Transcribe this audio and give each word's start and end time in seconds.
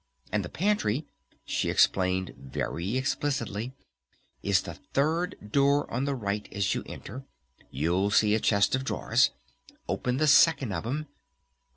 And 0.31 0.43
the 0.43 0.49
pantry," 0.49 1.05
she 1.45 1.69
explained 1.69 2.33
very 2.35 2.97
explicitly, 2.97 3.71
"is 4.41 4.63
the 4.63 4.73
third 4.95 5.37
door 5.51 5.87
on 5.93 6.05
the 6.05 6.15
right 6.15 6.49
as 6.51 6.73
you 6.73 6.81
enter.... 6.87 7.23
You'll 7.69 8.09
see 8.09 8.33
a 8.33 8.39
chest 8.39 8.73
of 8.73 8.83
drawers. 8.83 9.29
Open 9.87 10.17
the 10.17 10.25
second 10.25 10.71
of 10.71 10.87
'em.... 10.87 11.05